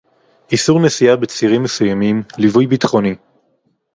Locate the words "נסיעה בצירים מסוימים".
0.79-2.23